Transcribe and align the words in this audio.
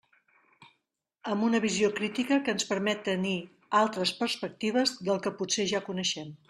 Amb 1.33 1.45
una 1.49 1.59
visió 1.65 1.91
crítica 2.01 2.39
que 2.47 2.57
ens 2.57 2.67
permet 2.73 3.07
tenir 3.11 3.37
altres 3.83 4.19
perspectives 4.25 4.99
del 5.11 5.27
que 5.27 5.39
potser 5.43 5.73
ja 5.75 5.89
coneixem. 5.91 6.39